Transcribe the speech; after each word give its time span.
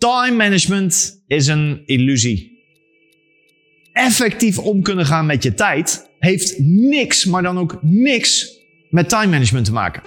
Time 0.00 0.36
management 0.36 1.22
is 1.26 1.46
een 1.46 1.82
illusie. 1.86 2.58
Effectief 3.92 4.58
om 4.58 4.82
kunnen 4.82 5.06
gaan 5.06 5.26
met 5.26 5.42
je 5.42 5.54
tijd 5.54 6.10
heeft 6.18 6.58
niks, 6.58 7.24
maar 7.24 7.42
dan 7.42 7.58
ook 7.58 7.78
niks 7.82 8.58
met 8.90 9.08
time 9.08 9.26
management 9.26 9.64
te 9.64 9.72
maken. 9.72 10.02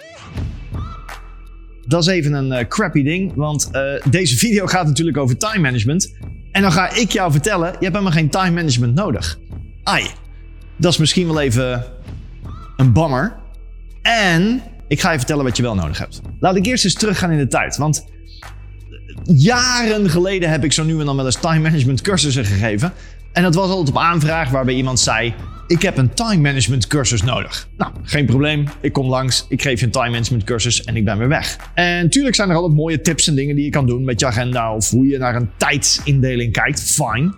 Dat 1.85 2.01
is 2.01 2.07
even 2.07 2.33
een 2.33 2.59
uh, 2.59 2.67
crappy 2.67 3.03
ding, 3.03 3.33
want 3.35 3.69
uh, 3.71 3.93
deze 4.09 4.37
video 4.37 4.65
gaat 4.65 4.85
natuurlijk 4.85 5.17
over 5.17 5.37
time 5.37 5.59
management. 5.59 6.17
En 6.51 6.62
dan 6.62 6.71
ga 6.71 6.96
ik 6.96 7.12
jou 7.12 7.31
vertellen, 7.31 7.67
je 7.67 7.71
hebt 7.71 7.81
helemaal 7.81 8.12
geen 8.12 8.29
time 8.29 8.51
management 8.51 8.96
nodig. 8.96 9.39
Ai, 9.83 10.07
dat 10.78 10.91
is 10.91 10.97
misschien 10.97 11.28
wel 11.28 11.41
even 11.41 11.83
een 12.78 12.94
bammer. 12.94 13.35
En 14.01 14.62
ik 14.87 15.01
ga 15.01 15.12
je 15.12 15.17
vertellen 15.17 15.44
wat 15.44 15.57
je 15.57 15.63
wel 15.63 15.75
nodig 15.75 15.97
hebt. 15.97 16.21
Laat 16.39 16.55
ik 16.55 16.66
eerst 16.66 16.84
eens 16.84 16.94
teruggaan 16.94 17.31
in 17.31 17.38
de 17.38 17.48
tijd, 17.48 17.77
want 17.77 18.12
jaren 19.23 20.09
geleden 20.09 20.49
heb 20.49 20.63
ik 20.63 20.71
zo 20.71 20.84
nu 20.84 20.99
en 20.99 21.05
dan 21.05 21.16
wel 21.16 21.25
eens 21.25 21.39
time 21.39 21.59
management 21.59 22.02
cursussen 22.02 22.45
gegeven. 22.45 22.94
En 23.34 23.44
dat 23.44 23.55
was 23.55 23.70
altijd 23.70 23.90
op 23.90 23.98
aanvraag 23.98 24.49
waarbij 24.49 24.73
iemand 24.73 24.99
zei: 24.99 25.34
Ik 25.67 25.81
heb 25.81 25.98
een 25.98 26.13
time 26.13 26.41
management 26.41 26.88
cursus 26.88 27.23
nodig. 27.23 27.70
Nou, 27.77 27.91
geen 28.04 28.26
probleem. 28.26 28.68
Ik 28.81 28.94
kom 28.94 29.07
langs, 29.07 29.45
ik 29.49 29.62
geef 29.62 29.80
je 29.80 29.85
een 29.85 29.91
time 29.91 30.09
management 30.09 30.44
cursus 30.44 30.84
en 30.84 30.95
ik 30.95 31.05
ben 31.05 31.18
weer 31.18 31.27
weg. 31.27 31.57
En 31.73 32.04
natuurlijk 32.04 32.35
zijn 32.35 32.49
er 32.49 32.55
altijd 32.55 32.73
mooie 32.73 33.02
tips 33.02 33.27
en 33.27 33.35
dingen 33.35 33.55
die 33.55 33.66
je 33.66 33.71
kan 33.71 33.85
doen 33.85 34.04
met 34.04 34.20
je 34.20 34.26
agenda 34.26 34.76
of 34.76 34.90
hoe 34.90 35.07
je 35.07 35.18
naar 35.18 35.35
een 35.35 35.49
tijdsindeling 35.57 36.52
kijkt. 36.52 36.82
Fine. 36.82 37.34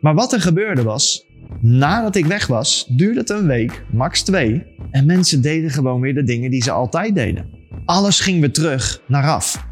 Maar 0.00 0.14
wat 0.14 0.32
er 0.32 0.40
gebeurde 0.40 0.82
was, 0.82 1.26
nadat 1.60 2.16
ik 2.16 2.26
weg 2.26 2.46
was, 2.46 2.86
duurde 2.88 3.20
het 3.20 3.30
een 3.30 3.46
week, 3.46 3.84
max 3.92 4.22
twee. 4.22 4.62
En 4.90 5.06
mensen 5.06 5.42
deden 5.42 5.70
gewoon 5.70 6.00
weer 6.00 6.14
de 6.14 6.24
dingen 6.24 6.50
die 6.50 6.62
ze 6.62 6.70
altijd 6.70 7.14
deden. 7.14 7.46
Alles 7.84 8.20
ging 8.20 8.40
weer 8.40 8.52
terug 8.52 9.00
naar 9.06 9.28
af. 9.28 9.67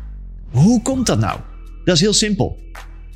Hoe 0.56 0.82
komt 0.82 1.06
dat 1.06 1.18
nou? 1.18 1.40
Dat 1.84 1.94
is 1.94 2.00
heel 2.00 2.12
simpel. 2.12 2.58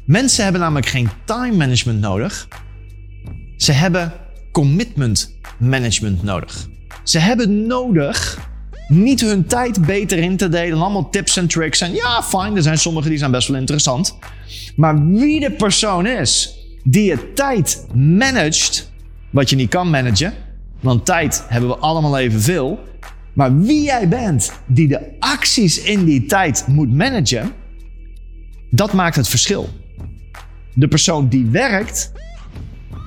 Mensen 0.07 0.43
hebben 0.43 0.61
namelijk 0.61 0.87
geen 0.87 1.09
time 1.25 1.57
management 1.57 2.01
nodig. 2.01 2.49
Ze 3.57 3.73
hebben 3.73 4.13
commitment 4.53 5.39
management 5.59 6.23
nodig. 6.23 6.69
Ze 7.05 7.19
hebben 7.19 7.67
nodig 7.67 8.49
niet 8.89 9.21
hun 9.21 9.47
tijd 9.47 9.87
beter 9.87 10.19
in 10.19 10.37
te 10.37 10.49
delen. 10.49 10.81
Allemaal 10.81 11.11
tips 11.11 11.37
en 11.37 11.47
tricks. 11.47 11.81
En 11.81 11.95
ja, 11.95 12.23
fijn, 12.23 12.57
er 12.57 12.63
zijn 12.63 12.79
sommige 12.79 13.09
die 13.09 13.19
zijn 13.19 13.31
best 13.31 13.49
wel 13.49 13.59
interessant. 13.59 14.19
Maar 14.77 15.07
wie 15.09 15.41
de 15.41 15.51
persoon 15.51 16.07
is 16.07 16.59
die 16.85 17.05
je 17.05 17.33
tijd 17.33 17.87
managt, 17.95 18.93
wat 19.31 19.51
je 19.51 19.57
niet 19.57 19.71
kan 19.71 19.91
managen, 19.91 20.35
want 20.81 21.05
tijd 21.05 21.45
hebben 21.49 21.71
we 21.71 21.77
allemaal 21.77 22.19
evenveel. 22.19 22.79
Maar 23.33 23.61
wie 23.61 23.83
jij 23.83 24.09
bent 24.09 24.53
die 24.67 24.89
de 24.89 25.01
acties 25.19 25.83
in 25.83 26.05
die 26.05 26.27
tijd 26.27 26.65
moet 26.67 26.93
managen, 26.93 27.53
dat 28.71 28.93
maakt 28.93 29.17
het 29.17 29.29
verschil. 29.29 29.69
De 30.75 30.89
persoon 30.89 31.29
die 31.29 31.47
werkt 31.47 32.13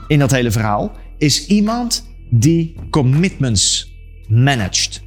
in 0.07 0.19
dat 0.19 0.31
hele 0.31 0.51
verhaal 0.51 0.91
is 1.17 1.47
iemand 1.47 2.09
die 2.29 2.75
commitments 2.89 3.93
managt. 4.27 5.01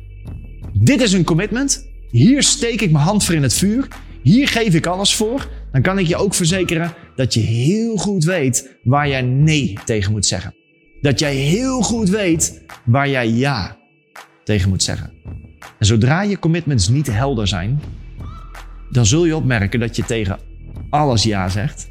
Dit 0.73 1.01
is 1.01 1.13
een 1.13 1.25
commitment. 1.25 1.89
Hier 2.11 2.43
steek 2.43 2.81
ik 2.81 2.91
mijn 2.91 3.05
hand 3.05 3.25
voor 3.25 3.35
in 3.35 3.43
het 3.43 3.55
vuur. 3.55 3.89
Hier 4.23 4.49
geef 4.49 4.75
ik 4.75 4.87
alles 4.87 5.15
voor. 5.15 5.49
Dan 5.73 5.83
kan 5.83 5.99
ik 5.99 6.07
je 6.07 6.17
ook 6.17 6.35
verzekeren 6.35 6.95
dat 7.17 7.35
je 7.35 7.41
heel 7.41 7.97
goed 7.97 8.25
weet 8.25 8.77
waar 8.83 9.09
jij 9.09 9.23
nee 9.23 9.79
tegen 9.85 10.13
moet 10.13 10.27
zeggen. 10.27 10.55
Dat 11.01 11.19
jij 11.19 11.35
heel 11.35 11.83
goed 11.83 12.09
weet 12.09 12.63
waar 12.85 13.09
jij 13.09 13.29
ja 13.29 13.77
tegen 14.47 14.69
moet 14.69 14.83
zeggen. 14.83 15.13
En 15.79 15.87
zodra 15.87 16.23
je 16.23 16.39
commitments 16.39 16.89
niet 16.89 17.07
helder 17.07 17.49
zijn, 17.49 17.81
dan 18.91 19.07
zul 19.07 19.25
je 19.25 19.37
opmerken 19.37 19.81
dat 19.81 19.97
je 19.97 20.05
tegen 20.05 20.39
alles 20.91 21.23
ja 21.23 21.49
zegt 21.49 21.89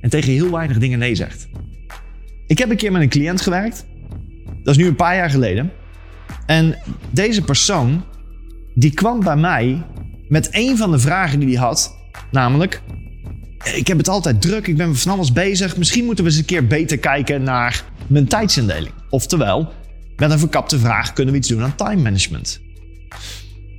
en 0.00 0.10
tegen 0.10 0.32
heel 0.32 0.50
weinig 0.50 0.78
dingen 0.78 0.98
nee 0.98 1.14
zegt. 1.14 1.48
Ik 2.46 2.58
heb 2.58 2.70
een 2.70 2.76
keer 2.76 2.92
met 2.92 3.02
een 3.02 3.08
cliënt 3.08 3.40
gewerkt. 3.40 3.86
Dat 4.62 4.76
is 4.76 4.82
nu 4.82 4.86
een 4.86 4.96
paar 4.96 5.16
jaar 5.16 5.30
geleden. 5.30 5.72
En 6.46 6.78
deze 7.10 7.42
persoon, 7.42 8.04
die 8.74 8.94
kwam 8.94 9.20
bij 9.20 9.36
mij 9.36 9.82
met 10.28 10.48
een 10.50 10.76
van 10.76 10.90
de 10.90 10.98
vragen 10.98 11.38
die 11.38 11.48
hij 11.48 11.66
had. 11.66 11.96
Namelijk, 12.30 12.82
ik 13.74 13.86
heb 13.86 13.98
het 13.98 14.08
altijd 14.08 14.40
druk, 14.42 14.66
ik 14.66 14.76
ben 14.76 14.96
van 14.96 15.12
alles 15.12 15.32
bezig. 15.32 15.76
Misschien 15.76 16.04
moeten 16.04 16.24
we 16.24 16.30
eens 16.30 16.38
een 16.38 16.46
keer 16.46 16.66
beter 16.66 16.98
kijken 16.98 17.42
naar 17.42 17.84
mijn 18.06 18.26
tijdsindeling. 18.26 18.92
Oftewel, 19.10 19.72
met 20.16 20.30
een 20.30 20.38
verkapte 20.38 20.78
vraag 20.78 21.12
kunnen 21.12 21.32
we 21.32 21.40
iets 21.40 21.48
doen 21.48 21.62
aan 21.62 21.74
time 21.74 22.02
management. 22.02 22.60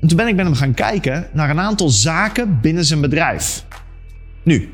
En 0.02 0.08
toen 0.08 0.18
ben 0.18 0.28
ik 0.28 0.36
met 0.36 0.46
hem 0.46 0.56
gaan 0.56 0.74
kijken 0.74 1.30
naar 1.34 1.50
een 1.50 1.60
aantal 1.60 1.90
zaken 1.90 2.62
binnen 2.62 2.86
zijn 2.86 3.02
bedrijf. 3.02 3.66
Nu, 4.44 4.74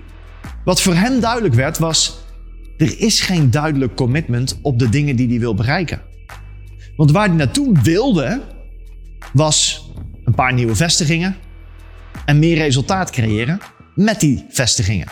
wat 0.65 0.81
voor 0.81 0.95
hem 0.95 1.19
duidelijk 1.19 1.53
werd 1.53 1.77
was, 1.77 2.17
er 2.77 2.99
is 2.99 3.21
geen 3.21 3.51
duidelijk 3.51 3.95
commitment 3.95 4.59
op 4.61 4.79
de 4.79 4.89
dingen 4.89 5.15
die 5.15 5.27
hij 5.27 5.39
wil 5.39 5.55
bereiken. 5.55 6.01
Want 6.95 7.11
waar 7.11 7.27
hij 7.27 7.35
naartoe 7.35 7.79
wilde, 7.81 8.41
was 9.33 9.89
een 10.23 10.35
paar 10.35 10.53
nieuwe 10.53 10.75
vestigingen 10.75 11.35
en 12.25 12.39
meer 12.39 12.57
resultaat 12.57 13.09
creëren 13.09 13.59
met 13.95 14.19
die 14.19 14.45
vestigingen. 14.49 15.07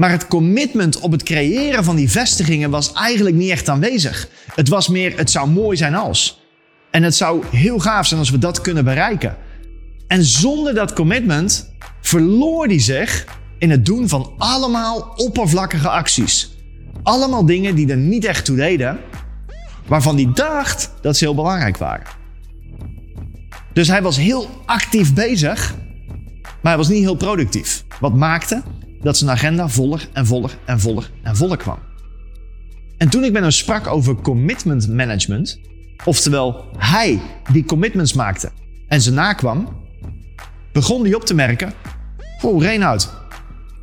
Maar 0.00 0.10
het 0.10 0.26
commitment 0.26 1.00
op 1.00 1.12
het 1.12 1.22
creëren 1.22 1.84
van 1.84 1.96
die 1.96 2.10
vestigingen 2.10 2.70
was 2.70 2.92
eigenlijk 2.92 3.36
niet 3.36 3.50
echt 3.50 3.68
aanwezig. 3.68 4.28
Het 4.54 4.68
was 4.68 4.88
meer, 4.88 5.18
het 5.18 5.30
zou 5.30 5.48
mooi 5.48 5.76
zijn 5.76 5.94
als. 5.94 6.40
En 6.90 7.02
het 7.02 7.14
zou 7.14 7.44
heel 7.50 7.78
gaaf 7.78 8.06
zijn 8.06 8.20
als 8.20 8.30
we 8.30 8.38
dat 8.38 8.60
kunnen 8.60 8.84
bereiken. 8.84 9.36
En 10.06 10.24
zonder 10.24 10.74
dat 10.74 10.92
commitment 10.92 11.74
verloor 12.00 12.66
hij 12.66 12.80
zich 12.80 13.24
in 13.58 13.70
het 13.70 13.86
doen 13.86 14.08
van 14.08 14.32
allemaal 14.38 15.12
oppervlakkige 15.16 15.88
acties. 15.88 16.56
Allemaal 17.02 17.46
dingen 17.46 17.74
die 17.74 17.90
er 17.90 17.96
niet 17.96 18.24
echt 18.24 18.44
toe 18.44 18.56
deden, 18.56 18.98
waarvan 19.86 20.14
hij 20.14 20.30
dacht 20.34 20.92
dat 21.02 21.16
ze 21.16 21.24
heel 21.24 21.34
belangrijk 21.34 21.76
waren. 21.76 22.06
Dus 23.72 23.88
hij 23.88 24.02
was 24.02 24.16
heel 24.16 24.48
actief 24.66 25.14
bezig, 25.14 25.74
maar 26.42 26.72
hij 26.72 26.76
was 26.76 26.88
niet 26.88 27.02
heel 27.02 27.16
productief. 27.16 27.84
Wat 28.00 28.14
maakte 28.14 28.62
dat 29.02 29.16
zijn 29.16 29.30
agenda 29.30 29.68
voller 29.68 30.08
en 30.12 30.26
voller 30.26 30.58
en 30.64 30.80
voller 30.80 31.10
en 31.22 31.36
voller 31.36 31.56
kwam. 31.56 31.78
En 32.96 33.08
toen 33.08 33.24
ik 33.24 33.32
met 33.32 33.42
hem 33.42 33.50
sprak 33.50 33.86
over 33.86 34.14
commitment 34.14 34.88
management, 34.88 35.60
oftewel 36.04 36.64
hij 36.78 37.20
die 37.52 37.64
commitments 37.64 38.12
maakte 38.12 38.50
en 38.88 39.00
ze 39.00 39.12
nakwam, 39.12 39.68
begon 40.72 41.02
hij 41.02 41.14
op 41.14 41.24
te 41.24 41.34
merken: 41.34 41.72
Oh, 42.42 42.62
Reinoud, 42.62 43.10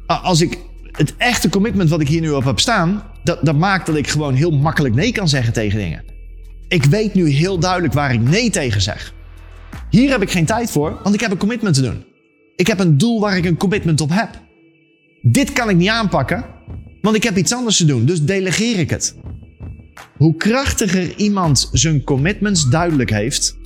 als 0.05 0.41
ik 0.41 0.57
het 0.91 1.15
echte 1.17 1.49
commitment 1.49 1.89
wat 1.89 2.01
ik 2.01 2.07
hier 2.07 2.21
nu 2.21 2.29
op 2.29 2.43
heb 2.43 2.59
staan, 2.59 3.03
dat, 3.23 3.45
dat 3.45 3.55
maakt 3.55 3.85
dat 3.85 3.95
ik 3.95 4.07
gewoon 4.07 4.33
heel 4.33 4.51
makkelijk 4.51 4.95
nee 4.95 5.11
kan 5.11 5.27
zeggen 5.27 5.53
tegen 5.53 5.79
dingen. 5.79 6.03
Ik 6.67 6.83
weet 6.83 7.13
nu 7.13 7.29
heel 7.29 7.59
duidelijk 7.59 7.93
waar 7.93 8.13
ik 8.13 8.21
nee 8.21 8.49
tegen 8.49 8.81
zeg. 8.81 9.13
Hier 9.89 10.09
heb 10.09 10.21
ik 10.21 10.31
geen 10.31 10.45
tijd 10.45 10.71
voor, 10.71 10.99
want 11.03 11.15
ik 11.15 11.21
heb 11.21 11.31
een 11.31 11.37
commitment 11.37 11.75
te 11.75 11.81
doen. 11.81 12.05
Ik 12.55 12.67
heb 12.67 12.79
een 12.79 12.97
doel 12.97 13.19
waar 13.19 13.37
ik 13.37 13.45
een 13.45 13.57
commitment 13.57 14.01
op 14.01 14.09
heb. 14.09 14.29
Dit 15.31 15.53
kan 15.53 15.69
ik 15.69 15.75
niet 15.75 15.89
aanpakken, 15.89 16.45
want 17.01 17.15
ik 17.15 17.23
heb 17.23 17.37
iets 17.37 17.53
anders 17.53 17.77
te 17.77 17.85
doen, 17.85 18.05
dus 18.05 18.21
delegeer 18.21 18.79
ik 18.79 18.89
het. 18.89 19.15
Hoe 20.17 20.35
krachtiger 20.35 21.15
iemand 21.15 21.69
zijn 21.71 22.03
commitments 22.03 22.69
duidelijk 22.69 23.09
heeft, 23.09 23.57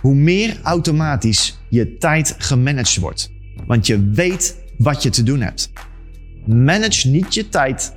hoe 0.00 0.14
meer 0.14 0.56
automatisch 0.62 1.58
je 1.68 1.96
tijd 1.96 2.34
gemanaged 2.38 2.96
wordt. 2.96 3.30
Want 3.66 3.86
je 3.86 4.10
weet 4.10 4.56
wat 4.78 5.02
je 5.02 5.10
te 5.10 5.22
doen 5.22 5.40
hebt. 5.40 5.70
Manage 6.46 7.08
niet 7.08 7.34
je 7.34 7.48
tijd, 7.48 7.94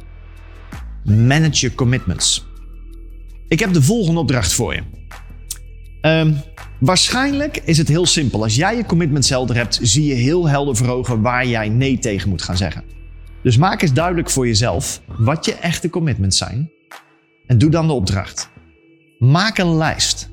manage 1.03 1.65
je 1.65 1.75
commitments. 1.75 2.47
Ik 3.47 3.59
heb 3.59 3.73
de 3.73 3.81
volgende 3.81 4.19
opdracht 4.19 4.53
voor 4.53 4.73
je. 4.73 4.81
Um, 6.05 6.37
waarschijnlijk 6.79 7.61
is 7.63 7.77
het 7.77 7.87
heel 7.87 8.05
simpel. 8.05 8.43
Als 8.43 8.55
jij 8.55 8.75
je 8.75 8.85
commitments 8.85 9.29
helder 9.29 9.55
hebt, 9.55 9.79
zie 9.81 10.05
je 10.05 10.13
heel 10.13 10.49
helder 10.49 10.75
voor 10.75 10.87
ogen 10.87 11.21
waar 11.21 11.47
jij 11.47 11.69
nee 11.69 11.99
tegen 11.99 12.29
moet 12.29 12.41
gaan 12.41 12.57
zeggen. 12.57 12.83
Dus 13.43 13.57
maak 13.57 13.81
eens 13.81 13.93
duidelijk 13.93 14.29
voor 14.29 14.47
jezelf 14.47 15.01
wat 15.17 15.45
je 15.45 15.53
echte 15.53 15.89
commitments 15.89 16.37
zijn. 16.37 16.71
En 17.47 17.57
doe 17.57 17.69
dan 17.69 17.87
de 17.87 17.93
opdracht. 17.93 18.49
Maak 19.19 19.57
een 19.57 19.75
lijst 19.75 20.29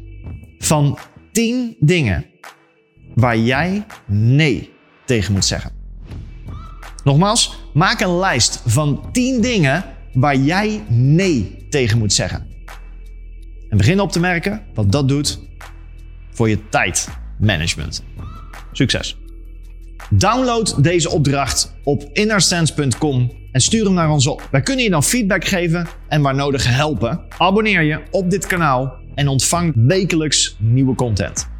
van 0.59 0.99
10 1.33 1.77
dingen 1.81 2.27
waar 3.15 3.39
jij 3.39 3.87
nee 4.07 4.71
tegen 5.05 5.33
moet 5.33 5.45
zeggen. 5.45 5.71
Nogmaals, 7.05 7.59
maak 7.75 8.01
een 8.01 8.19
lijst 8.19 8.63
van 8.67 9.13
10 9.13 9.41
dingen 9.41 9.85
waar 10.13 10.37
jij 10.37 10.83
nee 10.89 11.67
tegen 11.69 11.99
moet 11.99 12.13
zeggen. 12.13 12.47
En 13.69 13.77
begin 13.77 14.01
op 14.01 14.13
te 14.13 14.21
merken 14.21 14.63
wat 14.75 14.93
dat 14.93 15.09
doet 15.09 15.51
voor 16.33 16.49
je 16.49 16.69
tijdmanagement. 16.69 18.05
Succes! 18.73 19.17
Download 20.11 20.83
deze 20.83 21.11
opdracht 21.11 21.75
op 21.85 22.09
innersense.com 22.13 23.33
en 23.53 23.61
stuur 23.61 23.85
hem 23.85 23.95
naar 23.95 24.11
ons 24.11 24.27
op. 24.27 24.49
Wij 24.51 24.61
kunnen 24.61 24.85
je 24.85 24.91
dan 24.91 25.03
feedback 25.03 25.45
geven 25.45 25.87
en 26.09 26.23
waar 26.23 26.35
nodig 26.35 26.67
helpen. 26.77 27.21
Abonneer 27.39 27.83
je 27.83 28.03
op 28.11 28.31
dit 28.31 28.47
kanaal 28.47 28.97
en 29.15 29.29
ontvang 29.29 29.73
wekelijks 29.75 30.57
nieuwe 30.59 30.95
content. 30.95 31.52